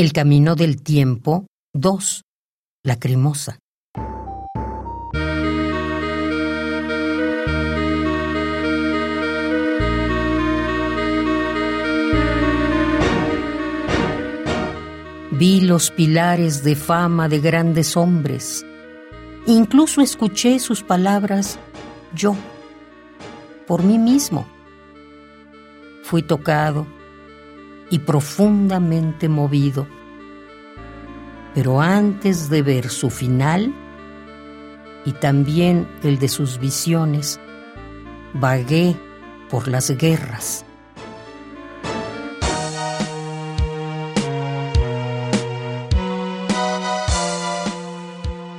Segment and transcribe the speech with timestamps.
[0.00, 2.22] El camino del tiempo 2.
[2.84, 3.58] Lacrimosa.
[15.32, 18.64] Vi los pilares de fama de grandes hombres.
[19.44, 21.58] Incluso escuché sus palabras
[22.14, 22.34] yo,
[23.66, 24.46] por mí mismo.
[26.04, 26.86] Fui tocado
[27.90, 29.86] y profundamente movido.
[31.54, 33.74] Pero antes de ver su final
[35.04, 37.40] y también el de sus visiones,
[38.34, 38.96] vagué
[39.50, 40.64] por las guerras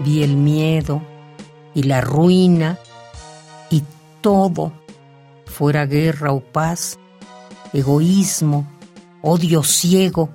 [0.00, 1.02] vi el miedo
[1.74, 2.78] y la ruina
[3.70, 3.82] y
[4.20, 4.72] todo,
[5.46, 6.98] fuera guerra o paz,
[7.72, 8.66] egoísmo,
[9.22, 10.30] odio ciego,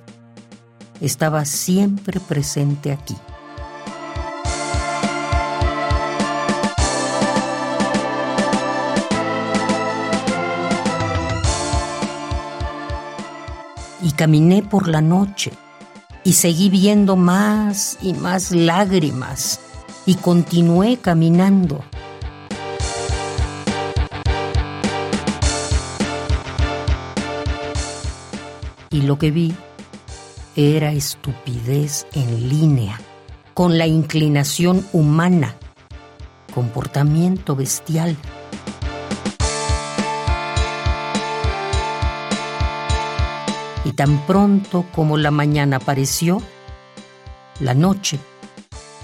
[1.00, 3.16] estaba siempre presente aquí.
[14.02, 15.52] Y caminé por la noche
[16.22, 19.60] y seguí viendo más y más lágrimas
[20.06, 21.84] y continué caminando.
[28.96, 29.54] Y lo que vi
[30.56, 32.98] era estupidez en línea,
[33.52, 35.54] con la inclinación humana,
[36.54, 38.16] comportamiento bestial.
[43.84, 46.42] y tan pronto como la mañana apareció,
[47.60, 48.18] la noche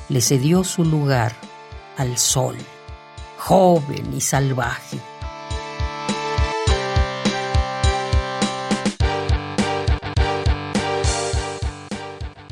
[0.09, 1.33] le cedió su lugar
[1.99, 2.57] al sol,
[3.39, 5.12] joven y salvaje.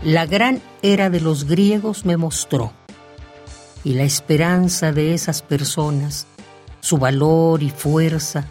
[0.03, 2.73] La gran era de los griegos me mostró,
[3.85, 6.27] y la esperanza de esas personas,
[6.81, 8.47] su valor y fuerza,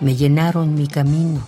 [0.00, 1.46] me llenaron mi camino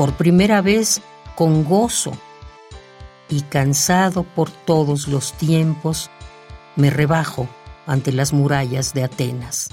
[0.00, 1.02] por primera vez
[1.36, 2.12] con gozo
[3.28, 6.10] y cansado por todos los tiempos,
[6.74, 7.48] me rebajo
[7.86, 9.68] ante las murallas de Atenas.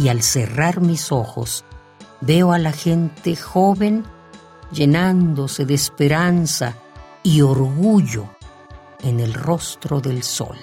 [0.00, 1.62] Y al cerrar mis ojos,
[2.22, 4.02] veo a la gente joven
[4.72, 6.74] llenándose de esperanza
[7.22, 8.24] y orgullo
[9.02, 10.56] en el rostro del sol.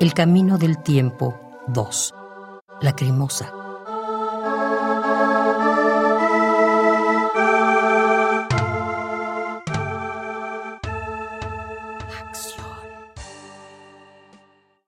[0.00, 2.14] El camino del tiempo 2.
[2.80, 3.52] Lacrimosa.